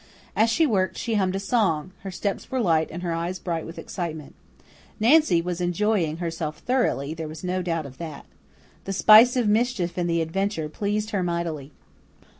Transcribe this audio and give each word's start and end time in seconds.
As 0.35 0.49
she 0.49 0.65
worked, 0.65 0.97
she 0.97 1.13
hummed 1.13 1.35
a 1.35 1.39
song; 1.39 1.91
her 2.01 2.09
steps 2.09 2.49
were 2.49 2.59
light 2.59 2.89
and 2.89 3.03
her 3.03 3.13
eyes 3.13 3.37
bright 3.37 3.67
with 3.67 3.77
excitement. 3.77 4.33
Nancy 4.99 5.43
was 5.43 5.61
enjoying 5.61 6.17
herself 6.17 6.57
thoroughly, 6.57 7.13
there 7.13 7.27
was 7.27 7.43
no 7.43 7.61
doubt 7.61 7.85
of 7.85 7.99
that. 7.99 8.25
The 8.85 8.93
spice 8.93 9.35
of 9.35 9.47
mischief 9.47 9.99
in 9.99 10.07
the 10.07 10.21
adventure 10.21 10.69
pleased 10.69 11.11
her 11.11 11.21
mightily. 11.21 11.71